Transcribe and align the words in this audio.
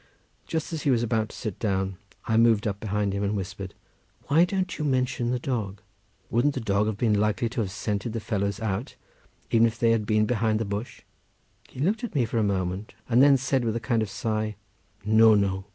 Just 0.47 0.73
as 0.73 0.81
he 0.81 0.89
was 0.89 1.03
about 1.03 1.29
to 1.29 1.35
sit 1.35 1.59
down, 1.59 1.95
I 2.25 2.35
moved 2.35 2.65
up 2.65 2.79
behind 2.79 3.13
him 3.13 3.21
and 3.21 3.35
whispered, 3.35 3.75
"Why 4.29 4.45
don't 4.45 4.79
you 4.79 4.83
mention 4.83 5.29
the 5.29 5.37
dog? 5.37 5.79
Wouldn't 6.31 6.55
the 6.55 6.59
dog 6.59 6.87
have 6.87 6.97
been 6.97 7.13
likely 7.13 7.47
to 7.49 7.61
have 7.61 7.69
scented 7.69 8.13
the 8.13 8.19
fellows 8.19 8.59
out, 8.59 8.95
even 9.51 9.67
if 9.67 9.77
they 9.77 9.91
had 9.91 10.07
been 10.07 10.25
behind 10.25 10.57
the 10.59 10.65
bush." 10.65 11.01
He 11.69 11.79
looked 11.79 12.03
at 12.03 12.15
me 12.15 12.25
for 12.25 12.39
a 12.39 12.43
moment, 12.43 12.95
and 13.07 13.21
then 13.21 13.37
said 13.37 13.63
with 13.63 13.75
a 13.75 13.79
kind 13.79 14.01
of 14.01 14.09
sigh, 14.09 14.55
"No, 15.05 15.35
no! 15.35 15.65